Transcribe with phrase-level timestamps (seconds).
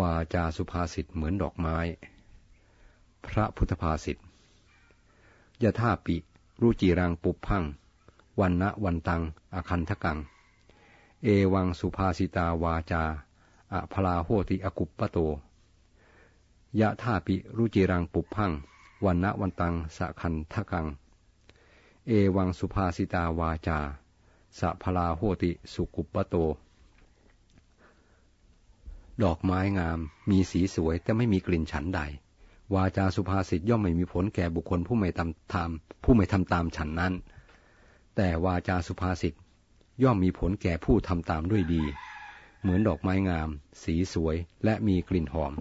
[0.00, 1.76] วาจาสุภาษิตเหมือนดอกไม้
[3.26, 4.16] พระพุทธภาษิต
[5.62, 6.16] ยะท่าปิ
[6.62, 7.64] รุจิรังปุบพัง
[8.40, 9.22] วันนะวันตัง
[9.54, 10.18] อคันทกัง
[11.24, 13.02] เอวังสุภาสิตาวาจา
[13.72, 15.18] อะพลาโหติอกุปปโต
[16.80, 18.52] ยะท่าปิรุจิรังปุบพัง
[19.04, 20.86] วันนะวันตังสะคันทกัง
[22.06, 23.78] เอวังสุภาสิตาวาจา
[24.58, 26.34] สะพลาโหติสุกุปปโต
[29.22, 29.98] ดอกไม้งาม
[30.30, 32.00] มีสีสวยแต่ไม่มีกลิ่นฉันใด
[32.74, 35.70] วาจาสุภาษิตย่อมไม่มีผลแก่บุคคลผู้ไม่ทำตาม
[36.04, 37.12] ผู้ไม่ทำตามฉันนั้น
[38.16, 39.34] แต่วาจาสุภาษิต
[40.02, 41.82] ย่อมมีผลแก่ผู้ทำตามด้วยดี
[42.60, 43.48] เหมือนดอกไม้งาม
[43.82, 45.52] สีสวยและมีกลิ่นหอม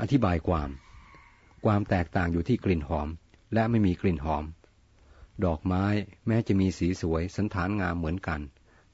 [0.00, 0.70] อธิบายความ
[1.64, 3.08] ความแตกต่างอยู่ที่กลิ่นหอม
[3.54, 4.44] และไม่มีกลิ่นหอม
[5.44, 5.84] ดอกไม้
[6.26, 8.40] แม้จะมีสีสวยสันฐานงามเหมือนกัน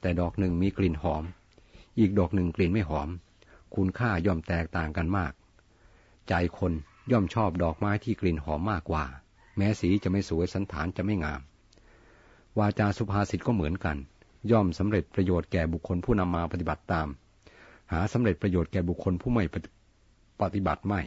[0.00, 1.24] แต่ดอกหนึ่งมีกลิ่นหอม
[2.00, 3.08] อีกดอกหนึ่งกลิ่นไม่หอม
[3.74, 5.32] คุณค่าย่อมแตกต่างกันมาก
[6.28, 6.72] ใจคน
[7.12, 9.04] ย่อมชอบดอกไม้ที่กลิ่นหอมมากกว่า
[9.56, 11.40] แม้สีจะไม่สวยสันฐานจะไม่งาม
[12.58, 13.96] วาจาสุภาษิตก็เหมือนกัน
[14.50, 17.08] ย่อมสำเร็จประโยชน์แก่บุคคลผู้นำมาปฏิบัติตาม
[17.92, 19.44] หาสำเร็จประโยชน์แก่บุคคลผู้ไม่
[20.40, 21.00] ปฏิบัติไม่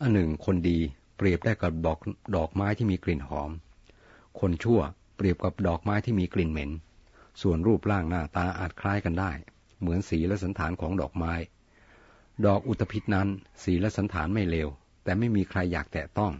[0.00, 0.78] อันหนึ่งคนดี
[1.16, 1.98] เปรียบได้กับดอก
[2.36, 3.50] ดอกไม้ที่มีกลิ่นหอม
[4.40, 4.80] คนชั่ว
[5.16, 6.70] เปรียบกับดอกไม้ที่มีกลิ่นเหม็น
[7.42, 9.32] ส่วนรูปร่างหน้าตาอาจคล้ายกันได้
[9.80, 11.32] เหมือนสีและสันฐานของดอกไม้
[12.46, 13.28] ดอกอุตภิษนั้น
[13.62, 14.68] สีและสันฐานไม่เลว
[15.04, 16.32] แต่ไม่มีใครอยากแตะต้อง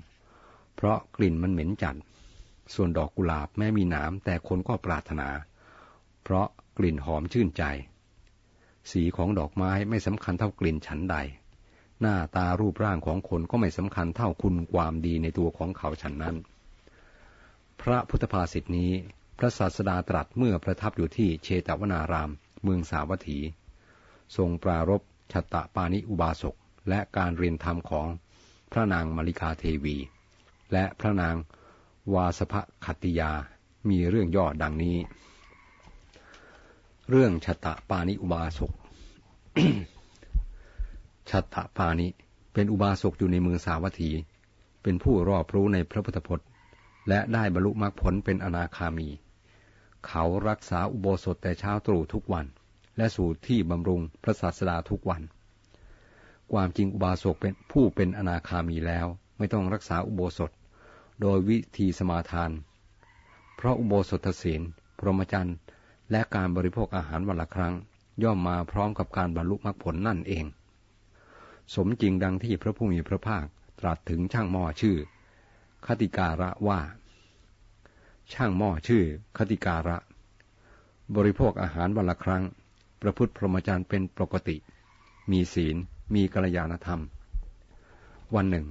[0.74, 1.96] เพราะกลิ่นมันเหม็นจัด
[2.74, 5.28] ส่วนดอกกุหลาบแม้มีหนามแต่คนก็ปรารถนา
[6.22, 6.46] เพราะ
[6.78, 7.62] กลิ่นหอมชื่นใจ
[8.90, 11.16] สีของดอกไม้ไม่สำคัญเท่ากลิ่นฉันใด
[12.00, 16.36] หน้าตารูปร่างของคนก็ไม่สำคัญเท่าคุณความดีในตัวของเขาฉันนั้น
[17.80, 18.92] พระพุทธภาษิตนี้
[19.38, 22.30] พระศาสดาตรัสเมื่อประทับอยู่ที่เชตวนาราม
[22.62, 23.38] เมืองสาวัตถี
[24.36, 26.54] ทรงปรารบชตะปานิอุบาสก
[26.88, 28.08] และการเรียนธรรมของ
[28.72, 29.96] พระนางมาริกาเทวี
[30.72, 31.34] และพระนาง
[32.14, 33.32] วาสภคติยา
[33.88, 34.96] มีเรื่องย่อดังนี้
[37.10, 38.72] เรื่องชตะปานิอุบาสก
[41.30, 42.06] ชัตตปานิ
[42.52, 44.10] เป็นอุบาสกอยู่ในเมืองสาวัตถี
[44.82, 46.46] เป็นผู้รอบรู้ในพระพุทธพจน์
[47.08, 49.08] และได้บรรลุมรรคผลเป็นอนาคามี
[50.08, 52.46] เขารักษาอุโบสถแต่เช้าตรู่ทุกวัน
[52.96, 55.22] และสู่ที่บำรุงพระศาสดาทุกวัน
[56.52, 59.06] ความจริงอุบาสกเป็นผู้เป็นอนาคามีแล้ว
[59.38, 60.50] ไม่ต้องรักษาอุโบสถ
[61.20, 62.50] โดยวิธีสมาทาน
[63.56, 64.62] เพราะอุโบสถศีล
[64.98, 65.56] พรหมจรรย์
[66.10, 67.74] และการบริโภคอาหารวันละครั้ง
[68.22, 70.44] ย่อมมาพร้อมกับการบรรลุมรรคผลนั่นเอง
[71.74, 73.44] สมจริงดังที่พระผู้มีพระภาค
[73.80, 74.96] ตรัสถึงช่างหม้อชื่อ
[75.86, 76.80] คติการะว่า
[78.32, 79.02] ช่างหม้อชื่อ
[79.36, 79.96] คติการะ
[81.16, 82.42] บริโภคอาหารวันละครั้ง
[83.02, 84.56] ประพฤติพรหมจรรย์เป็นปกติ
[85.30, 85.76] มีศีล
[86.14, 87.02] มีกัลยาณธรรม
[88.34, 88.66] วันหนึ่ง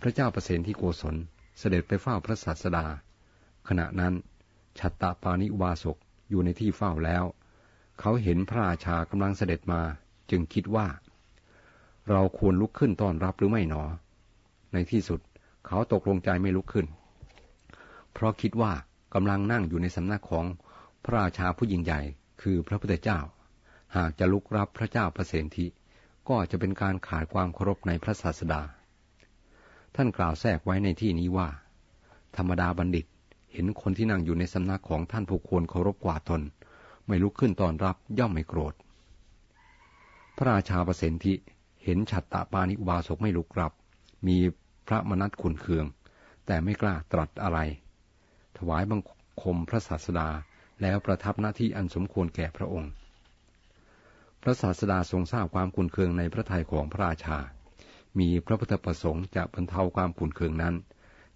[0.00, 1.16] พระเจ้าประเสนที่โกศล
[1.58, 2.86] เสด็จไปเฝ้าพระศาสดา
[3.68, 4.14] ขณะนั้น
[4.78, 5.96] ชัตตาปานิวาสก
[6.30, 7.24] อยู่ในที่เฝ้าแล้ว
[8.00, 9.80] เขาเห็นพระราชากำลังเสด็จมา
[10.30, 10.86] จึงคิดว่า
[12.10, 13.82] เราควรลุกขึ้นต้อนรับหรือไม่หนอ
[14.72, 15.20] ในที่สุด
[15.66, 16.86] เขาตกลงใจไม่ลุกขึ้น
[18.12, 18.72] เพราะคิดว่า
[19.14, 20.46] กำลังนั่งอยู่ในสำนักของ
[21.04, 22.00] พระราชาผู้ยิ่งใหญ่
[22.42, 23.18] คือพระพุทธเจ้า
[23.96, 25.66] หากจะลุกรับพระเจ้าประเสนทิ
[26.28, 28.62] ก็จะเป็นการขาดความเคารพในพระศาสดา
[29.94, 31.48] ท่านกล่าวแทรกไว้ในที่นี้ว่า
[32.36, 33.06] ธรรมดาบัณฑิต
[33.52, 36.40] เห็นคนที่นั่งอยู่ในสำนักของท่านผู้ควรเคารพกว่าตน
[37.06, 38.74] ไม่ลุกขึ้นตอนรับย่อมไม่โกรธ
[40.36, 41.34] พระราชาประเสนทิ
[41.84, 43.72] เห็นฉัตตาปานิอุบาสกไม่ลุกรับ
[44.26, 44.36] มี
[44.86, 45.86] พระมนัตขุนเคือง
[46.46, 47.58] แต่ไม่กล้าตรัสอะไร
[48.58, 49.00] ถวายบัง
[49.42, 50.28] คมพระศาสดา
[50.82, 52.90] แล้วประทับหน้าที่อันสมควรแก่พระองค์
[54.42, 57.38] พระศาสดาทรงทราบความขุนเคืองในพระทัยของพระราชา
[58.18, 60.74] มีพระพุทธประสงค์จะบรรเทาความขุนเคืองนั้น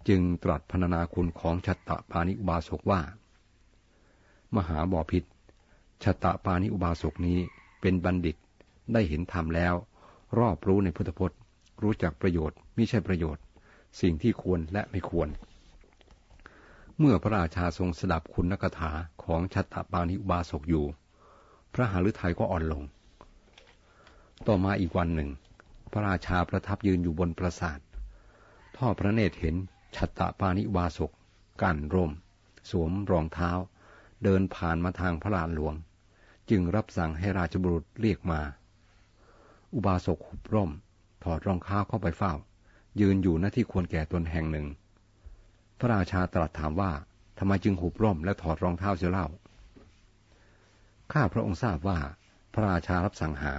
[0.07, 3.01] จึงตรัสพรรณนาคุณของชัตตปานิอุบาสกว่า
[4.55, 5.23] มหาบอพิษ
[6.03, 7.39] ชัตตปานิอุบาสกนี้
[7.81, 8.37] เป็นบัณฑิต
[8.93, 9.73] ได้เห็นธรรมแล้ว
[10.39, 11.39] รอบรู้ในพุทธพจน์
[11.83, 13.43] รู้จักประโยชน์ไม่ใช่ประโยชน์
[14.01, 15.29] สิ่งที่ควรและไม่ควร
[17.03, 18.91] เมื่อพระราชาทรงสดับคุณนักถา
[19.23, 20.85] ของชัตตปานิอุบาสกอยู่
[21.73, 22.83] พระหฤทัยก็อ่อนลง
[24.47, 25.29] ต่อมาอีกวันหนึ่ง
[25.91, 27.79] พระราชาประทับยืนอยู่บนปราสาท
[28.77, 29.55] ท่อพระเนตรเห็น
[29.95, 31.11] ชัตตปานิอุบาสก
[31.61, 32.11] กั้นร่ม
[32.69, 33.51] สวมรองเท้า
[34.23, 35.75] เดินผ่านมาทางพระลานหลวง
[36.49, 38.41] จึงรับสั่งให้ราชบุรุษเรียกมา
[39.73, 40.71] อุบาสกหุบร่ม
[41.23, 42.33] ถอดรองเท้าเข้าไปเฝ้า
[42.99, 44.67] ยืนอยู่หน้าที่ควรแก่ตนแห่งหนึ่ง
[45.81, 46.91] พระราชาตรัสถามว่า
[47.39, 49.27] ทำไมจึงหุบร่มและถอดรองเท้าเสียเล่า
[51.13, 51.99] ข้าพระองค์ทราบว่า
[52.53, 53.53] พระราชารับสั่งหา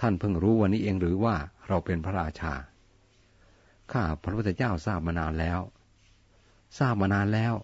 [0.00, 1.36] ท่านเพิ่งรู้วันนี้เองหรือว่า
[1.68, 2.52] เราเป็นพระราชา
[3.92, 5.60] ข้าพระพุทธเจ้าทราบมานานแล้ว
[6.78, 7.54] ทราบมานานแล้ว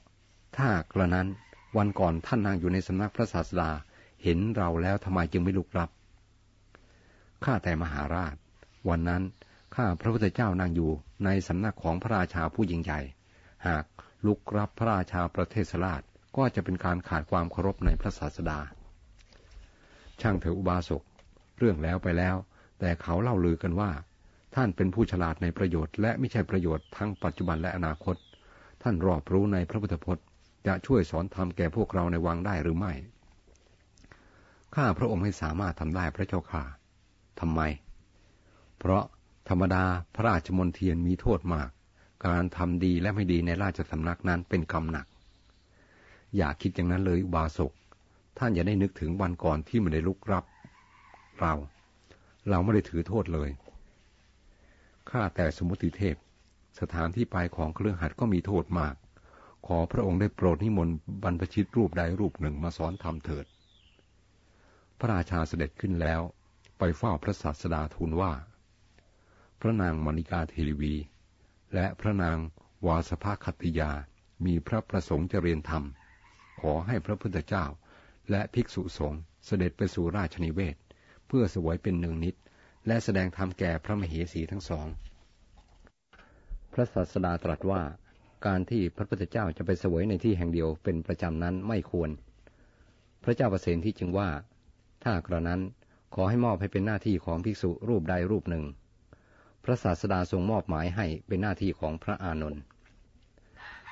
[0.57, 1.29] ถ้ากระนั้น
[1.77, 3.71] วันก่อนท่านนั่งอยู่ในสำนักพระศาสดา
[4.23, 5.91] เห็นเราแล้วทำไมจึงไม่ลุกรับ
[7.45, 8.35] ข้าแต่มหาราช
[8.89, 9.23] วันนั้น
[9.83, 10.91] ข้าพระพุทธเจ้านั่งอยู่
[11.25, 13.01] ในสำนักของพระราชาผู้ยิ่งใหญ่
[13.67, 13.85] หาก
[14.27, 16.03] ลุกรับพระราชาประเทศราช
[16.37, 18.59] ก็จะเป็นการขาดความเคารพในพระศาสดา
[20.21, 21.03] ช่างเถออุบาสก
[21.59, 22.37] เรื่องแล้วไปแล้ว
[22.79, 23.91] แต่เขาเล่าลือกันว่า
[24.55, 28.17] ท่านเป็นผู้ฉลาดในประโยชน์และไม่ใช่ประโยชน์ทั้งปัจจุบันและอนาคต
[28.83, 30.25] ท่านรอบรู้ในพระพุทธพจน์
[30.67, 32.93] จะช่วยสอนธรรมแก่พวกเราในวังได้หรือไม่
[34.75, 36.65] ข้าพระองค์ให้สามารถทำได้พระเจ้าค่ะ
[37.41, 37.61] ทำไม
[38.79, 39.05] เพราะ
[39.49, 39.85] ธรรมดา
[40.15, 41.71] พระราชมนเทียนมีโทษมาก
[42.27, 45.07] การทำดีและไม่ดีในราชสำนักนั้นเป็นกรรมหนัก
[46.37, 47.73] อย่าคิดอย่างนั้นเลยอุบาสก
[48.39, 50.45] ท่านอย่าได้นึกถึงวันก่อนที่ไม่ได้ลุกรับ
[51.39, 51.55] เรา
[52.49, 53.51] เราไม่ได้ถือโทษเลย
[55.11, 56.17] ข้าแต่สมุติเทพ
[56.81, 58.95] สถานที่ไปของเครื่องหัดก็มีโทษมาก
[59.67, 63.47] ขอพระองค์ได้โปรดนิมนต์บรรพชิตรูปใดรูปหนึ่งมาสอนธรรมเถิด
[64.99, 66.21] พระราชาเสด็จขึ้นแล้ว
[66.79, 68.33] ไปเฝ้าพระศาสดาทูลว่า
[69.61, 70.95] พระนางมณิกาเทรีวี
[71.75, 72.39] และพระนาง
[72.87, 73.91] วาสภคัติยา
[74.45, 75.85] มีพระประสงค์จะเรียนธรรม
[76.61, 77.65] ขอให้พระพุทธเจ้า
[78.31, 80.77] และภิกษุสงฆ์เสด็จไปสู่ราชนิเวศ
[81.27, 82.35] เพื่อสวยเป็นหนึ่งนิด
[82.87, 84.87] และแสดงธรรมแก่พระมเหสีทั้งสอง
[86.73, 87.83] พระศาสดาตรัสว่า
[88.47, 92.11] การที่พระพุทธเจ้าจะไปสวยในที่แห่งเดียวเป็นประจำนั้นไม่ควร
[93.25, 94.29] พระเจ้าประเสนที่จึงว่า
[95.05, 95.61] ถ้ากระนั้น
[96.15, 98.65] ขอให้มอบให้เป็นหน้าที่ของภิกษุรูปใดรูปหนึ่ง
[99.65, 102.61] พระศาสดาทรงมอบหมายให้เป็นหน้าที่ของพระอานนท์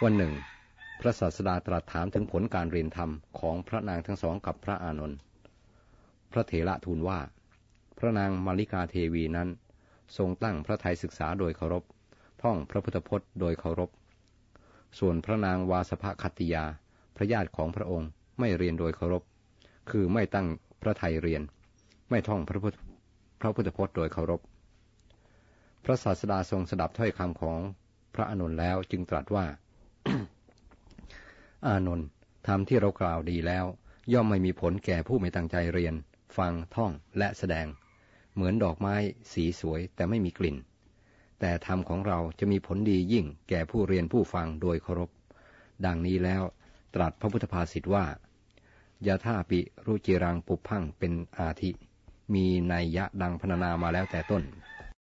[0.03, 0.33] วันหนึ่ง
[1.01, 3.11] พระศาสดาตรัสถามถึงผลการเรียนธรรม
[3.41, 5.19] ของพระนางทั้งสองกับพระอานนท์
[6.33, 7.21] พระเถระทูลว่า
[7.99, 9.49] พระนางมาริกาเทวีนั้น
[10.17, 11.85] ทรงตั้งพระไทยศึกษาโดยเคารพ
[12.43, 13.91] ท่องพระพุทธพจน์โดยเคารพ
[14.99, 16.65] ส่วนพระนางวาสภคัตติยา
[17.17, 18.09] พระญาติของพระองค์
[18.39, 19.23] ไม่เรียนโดยเคารพ
[19.91, 20.47] คือไม่ตั้ง
[20.83, 21.43] พระไทยเรียน
[22.11, 22.77] ไม่ท่องพระพุทธ
[23.41, 24.41] พระพุทธพจน์โดยเคารพ
[25.89, 27.61] พระศาสดาทรงสดับถ้อยคำของ
[28.15, 29.47] พระอนุนแล้วจึงตรัสว่า
[31.67, 32.09] อานนท์
[32.47, 33.65] ทำที่เรากล่าวดีแล้ว
[34.13, 35.95] ย่อมไม่มีผลแก่ผู้ไม่ตั้งใจเรียน
[36.37, 37.67] ฟังท่องและแสดง
[38.35, 38.95] เหมือนดอกไม้
[39.33, 40.57] สีสวยแต่ไม่มีกลิ่น
[41.41, 45.11] แต่ธรรมของเราจะมีผลดียิ่งแก่ผู้เรียนผู้ฟังโดยเคารพ
[45.85, 46.43] ดังนี้แล้ว
[46.95, 48.05] ตรัสพระพุทธภาษิตว่า
[49.07, 51.71] ยาท่าปิรุจิรังปุพังเป็นอาทิ
[52.35, 54.43] มีนัยยะดังพรรณนามาแล้วแต่ต้น